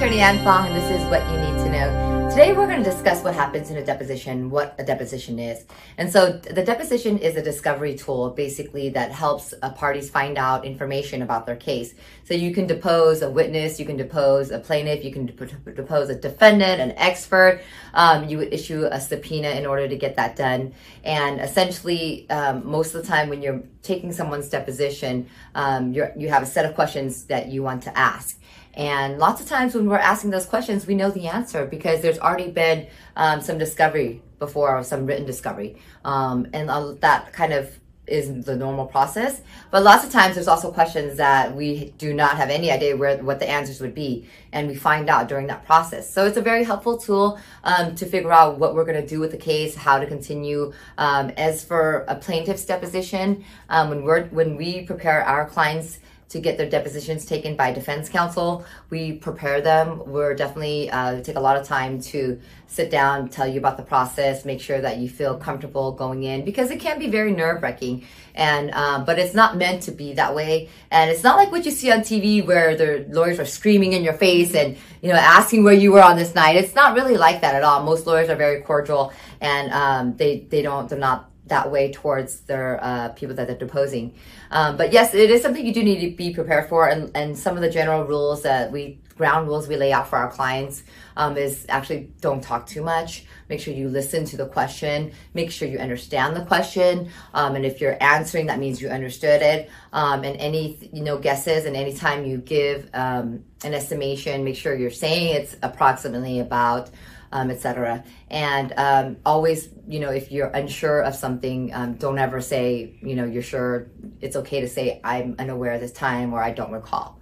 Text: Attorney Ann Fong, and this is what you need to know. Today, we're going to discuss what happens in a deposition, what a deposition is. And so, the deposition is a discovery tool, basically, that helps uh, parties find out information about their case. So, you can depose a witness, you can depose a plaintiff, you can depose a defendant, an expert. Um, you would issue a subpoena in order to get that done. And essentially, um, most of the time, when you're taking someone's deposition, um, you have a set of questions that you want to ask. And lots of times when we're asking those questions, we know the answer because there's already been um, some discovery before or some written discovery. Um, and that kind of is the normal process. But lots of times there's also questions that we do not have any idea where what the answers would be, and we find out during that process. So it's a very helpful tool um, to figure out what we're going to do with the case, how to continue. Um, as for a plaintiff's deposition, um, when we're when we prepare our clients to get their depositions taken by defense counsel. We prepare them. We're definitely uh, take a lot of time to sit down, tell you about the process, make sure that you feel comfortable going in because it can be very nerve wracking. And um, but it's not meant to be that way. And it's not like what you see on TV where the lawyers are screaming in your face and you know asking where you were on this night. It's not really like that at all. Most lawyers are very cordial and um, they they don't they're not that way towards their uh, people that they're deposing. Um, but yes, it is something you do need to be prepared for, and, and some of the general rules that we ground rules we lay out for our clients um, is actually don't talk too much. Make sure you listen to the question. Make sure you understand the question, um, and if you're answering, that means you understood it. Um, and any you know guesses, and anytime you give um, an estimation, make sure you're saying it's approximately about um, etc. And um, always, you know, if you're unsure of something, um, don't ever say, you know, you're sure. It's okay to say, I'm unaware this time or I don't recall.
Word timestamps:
Attorney 0.00 0.20
Ann 0.20 0.42
Fong, 0.42 0.66
and 0.66 0.74
this 0.74 0.98
is 0.98 1.06
what 1.10 1.22
you 1.30 1.36
need 1.36 1.62
to 1.62 1.70
know. 1.70 2.30
Today, 2.30 2.54
we're 2.54 2.66
going 2.66 2.82
to 2.82 2.90
discuss 2.90 3.22
what 3.22 3.34
happens 3.34 3.70
in 3.70 3.76
a 3.76 3.84
deposition, 3.84 4.48
what 4.48 4.74
a 4.78 4.82
deposition 4.82 5.38
is. 5.38 5.66
And 5.98 6.10
so, 6.10 6.38
the 6.38 6.64
deposition 6.64 7.18
is 7.18 7.36
a 7.36 7.42
discovery 7.42 7.96
tool, 7.96 8.30
basically, 8.30 8.88
that 8.88 9.12
helps 9.12 9.52
uh, 9.60 9.72
parties 9.72 10.08
find 10.08 10.38
out 10.38 10.64
information 10.64 11.20
about 11.20 11.44
their 11.44 11.56
case. 11.56 11.92
So, 12.24 12.32
you 12.32 12.54
can 12.54 12.66
depose 12.66 13.20
a 13.20 13.28
witness, 13.28 13.78
you 13.78 13.84
can 13.84 13.98
depose 13.98 14.50
a 14.50 14.58
plaintiff, 14.58 15.04
you 15.04 15.12
can 15.12 15.26
depose 15.26 16.08
a 16.08 16.14
defendant, 16.14 16.80
an 16.80 16.92
expert. 16.92 17.60
Um, 17.92 18.26
you 18.26 18.38
would 18.38 18.54
issue 18.54 18.88
a 18.90 18.98
subpoena 18.98 19.50
in 19.50 19.66
order 19.66 19.86
to 19.86 19.96
get 19.96 20.16
that 20.16 20.34
done. 20.34 20.72
And 21.04 21.42
essentially, 21.42 22.26
um, 22.30 22.66
most 22.66 22.94
of 22.94 23.02
the 23.02 23.06
time, 23.06 23.28
when 23.28 23.42
you're 23.42 23.62
taking 23.82 24.14
someone's 24.14 24.48
deposition, 24.48 25.28
um, 25.54 25.92
you 25.92 26.30
have 26.30 26.42
a 26.42 26.46
set 26.46 26.64
of 26.64 26.74
questions 26.74 27.24
that 27.24 27.48
you 27.48 27.62
want 27.62 27.82
to 27.82 27.98
ask. 27.98 28.38
And 28.74 29.18
lots 29.18 29.40
of 29.40 29.48
times 29.48 29.74
when 29.74 29.88
we're 29.88 29.98
asking 29.98 30.30
those 30.30 30.46
questions, 30.46 30.86
we 30.86 30.94
know 30.94 31.10
the 31.10 31.26
answer 31.26 31.66
because 31.66 32.00
there's 32.02 32.18
already 32.18 32.50
been 32.50 32.86
um, 33.16 33.40
some 33.40 33.58
discovery 33.58 34.22
before 34.38 34.76
or 34.76 34.84
some 34.84 35.06
written 35.06 35.26
discovery. 35.26 35.76
Um, 36.04 36.46
and 36.52 36.68
that 37.00 37.32
kind 37.32 37.52
of 37.52 37.80
is 38.10 38.44
the 38.44 38.56
normal 38.56 38.86
process. 38.86 39.40
But 39.70 39.82
lots 39.82 40.04
of 40.04 40.10
times 40.10 40.34
there's 40.34 40.48
also 40.48 40.70
questions 40.70 41.16
that 41.16 41.54
we 41.54 41.94
do 41.96 42.12
not 42.12 42.36
have 42.36 42.50
any 42.50 42.70
idea 42.70 42.96
where 42.96 43.16
what 43.18 43.38
the 43.38 43.48
answers 43.48 43.80
would 43.80 43.94
be, 43.94 44.28
and 44.52 44.68
we 44.68 44.74
find 44.74 45.08
out 45.08 45.28
during 45.28 45.46
that 45.46 45.64
process. 45.64 46.12
So 46.12 46.26
it's 46.26 46.36
a 46.36 46.42
very 46.42 46.64
helpful 46.64 46.98
tool 46.98 47.38
um, 47.64 47.94
to 47.94 48.06
figure 48.06 48.32
out 48.32 48.58
what 48.58 48.74
we're 48.74 48.84
going 48.84 49.00
to 49.00 49.06
do 49.06 49.20
with 49.20 49.30
the 49.30 49.38
case, 49.38 49.74
how 49.76 49.98
to 49.98 50.06
continue. 50.06 50.72
Um, 50.98 51.30
as 51.36 51.64
for 51.64 52.04
a 52.08 52.16
plaintiff's 52.16 52.64
deposition, 52.64 53.44
um, 53.68 53.88
when 53.90 54.02
we're 54.02 54.24
when 54.26 54.56
we 54.56 54.82
prepare 54.82 55.24
our 55.24 55.46
clients 55.46 56.00
to 56.30 56.38
get 56.38 56.56
their 56.56 56.68
depositions 56.70 57.26
taken 57.26 57.56
by 57.56 57.72
defense 57.72 58.08
counsel. 58.08 58.64
We 58.88 59.12
prepare 59.12 59.60
them. 59.60 60.02
We're 60.06 60.34
definitely 60.34 60.88
uh, 60.90 61.20
take 61.22 61.36
a 61.36 61.40
lot 61.40 61.56
of 61.56 61.66
time 61.66 62.00
to 62.02 62.40
sit 62.68 62.88
down, 62.88 63.28
tell 63.28 63.48
you 63.48 63.58
about 63.58 63.76
the 63.76 63.82
process, 63.82 64.44
make 64.44 64.60
sure 64.60 64.80
that 64.80 64.98
you 64.98 65.08
feel 65.08 65.36
comfortable 65.36 65.90
going 65.90 66.22
in 66.22 66.44
because 66.44 66.70
it 66.70 66.78
can 66.78 67.00
be 67.00 67.08
very 67.08 67.32
nerve 67.32 67.62
wracking. 67.62 68.06
And 68.36 68.70
um, 68.70 69.04
but 69.04 69.18
it's 69.18 69.34
not 69.34 69.56
meant 69.56 69.82
to 69.82 69.90
be 69.90 70.14
that 70.14 70.34
way. 70.34 70.68
And 70.92 71.10
it's 71.10 71.24
not 71.24 71.36
like 71.36 71.50
what 71.50 71.66
you 71.66 71.72
see 71.72 71.90
on 71.90 72.00
TV 72.00 72.46
where 72.46 72.76
the 72.76 73.06
lawyers 73.08 73.40
are 73.40 73.44
screaming 73.44 73.92
in 73.92 74.04
your 74.04 74.14
face 74.14 74.54
and 74.54 74.76
you 75.02 75.08
know 75.08 75.16
asking 75.16 75.64
where 75.64 75.74
you 75.74 75.90
were 75.90 76.02
on 76.02 76.16
this 76.16 76.34
night. 76.36 76.54
It's 76.54 76.76
not 76.76 76.94
really 76.94 77.16
like 77.16 77.40
that 77.40 77.56
at 77.56 77.64
all. 77.64 77.82
Most 77.82 78.06
lawyers 78.06 78.28
are 78.28 78.36
very 78.36 78.62
cordial 78.62 79.12
and 79.40 79.72
um, 79.72 80.16
they 80.16 80.46
they 80.48 80.62
don't 80.62 80.88
they're 80.88 80.98
not 80.98 81.30
that 81.46 81.70
way 81.70 81.92
towards 81.92 82.40
their 82.40 82.78
uh, 82.82 83.08
people 83.10 83.34
that 83.34 83.46
they're 83.46 83.56
deposing. 83.56 84.14
Um, 84.50 84.76
but 84.76 84.92
yes, 84.92 85.14
it 85.14 85.30
is 85.30 85.42
something 85.42 85.64
you 85.64 85.74
do 85.74 85.82
need 85.82 86.00
to 86.10 86.16
be 86.16 86.32
prepared 86.32 86.68
for, 86.68 86.88
and, 86.88 87.10
and 87.16 87.36
some 87.36 87.56
of 87.56 87.62
the 87.62 87.70
general 87.70 88.04
rules 88.04 88.42
that 88.42 88.70
we 88.70 88.98
ground 89.20 89.46
rules 89.48 89.68
we 89.68 89.76
lay 89.76 89.92
out 89.92 90.08
for 90.08 90.16
our 90.16 90.30
clients 90.30 90.82
um, 91.14 91.36
is 91.36 91.66
actually 91.68 92.10
don't 92.22 92.42
talk 92.42 92.66
too 92.66 92.80
much. 92.80 93.26
Make 93.50 93.60
sure 93.60 93.74
you 93.74 93.90
listen 93.90 94.24
to 94.24 94.38
the 94.38 94.46
question. 94.46 95.12
Make 95.34 95.50
sure 95.50 95.68
you 95.68 95.78
understand 95.78 96.34
the 96.34 96.44
question, 96.46 97.10
um, 97.34 97.54
and 97.54 97.66
if 97.66 97.82
you're 97.82 98.02
answering, 98.02 98.46
that 98.46 98.58
means 98.58 98.80
you 98.80 98.88
understood 98.88 99.42
it. 99.42 99.70
Um, 99.92 100.24
and 100.24 100.38
any 100.38 100.88
you 100.90 101.02
know 101.02 101.18
guesses, 101.18 101.66
and 101.66 101.76
anytime 101.76 102.24
you 102.24 102.38
give 102.38 102.88
um, 102.94 103.44
an 103.62 103.74
estimation, 103.74 104.42
make 104.42 104.56
sure 104.56 104.74
you're 104.74 104.90
saying 104.90 105.36
it's 105.36 105.54
approximately 105.62 106.40
about 106.40 106.88
um, 107.32 107.50
etc. 107.50 108.04
And 108.28 108.72
um, 108.76 109.16
always, 109.24 109.68
you 109.86 110.00
know, 110.00 110.10
if 110.10 110.32
you're 110.32 110.48
unsure 110.48 111.02
of 111.02 111.14
something, 111.14 111.72
um, 111.74 111.94
don't 111.94 112.18
ever 112.18 112.40
say, 112.40 112.96
you 113.02 113.14
know, 113.14 113.24
you're 113.24 113.42
sure. 113.42 113.90
It's 114.20 114.36
okay 114.36 114.60
to 114.60 114.68
say, 114.68 115.00
I'm 115.04 115.36
unaware 115.38 115.78
this 115.78 115.92
time 115.92 116.32
or 116.32 116.42
I 116.42 116.50
don't 116.50 116.72
recall. 116.72 117.19